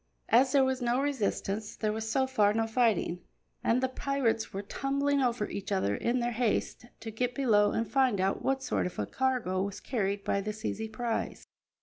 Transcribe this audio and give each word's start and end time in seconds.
As 0.29 0.51
there 0.53 0.63
was 0.63 0.81
no 0.81 0.99
resistance, 0.99 1.75
there 1.75 1.93
was 1.93 2.09
so 2.09 2.25
far 2.25 2.55
no 2.55 2.65
fighting, 2.65 3.19
and 3.63 3.83
the 3.83 3.87
pirates 3.87 4.51
were 4.51 4.63
tumbling 4.63 5.21
over 5.21 5.47
each 5.47 5.71
other 5.71 5.95
in 5.95 6.21
their 6.21 6.31
haste 6.31 6.87
to 7.01 7.11
get 7.11 7.35
below 7.35 7.69
and 7.69 7.87
find 7.87 8.19
out 8.19 8.41
what 8.41 8.63
sort 8.63 8.87
of 8.87 8.97
a 8.97 9.05
cargo 9.05 9.61
was 9.61 9.79
carried 9.79 10.23
by 10.23 10.41
this 10.41 10.65
easy 10.65 10.87
prize. 10.89 11.45